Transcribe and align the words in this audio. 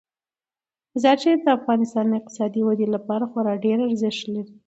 مزارشریف 0.93 1.39
د 1.43 1.49
افغانستان 1.57 2.05
د 2.07 2.13
اقتصادي 2.19 2.61
ودې 2.63 2.87
لپاره 2.95 3.23
خورا 3.31 3.53
ډیر 3.65 3.77
ارزښت 3.87 4.23
لري. 4.35 4.53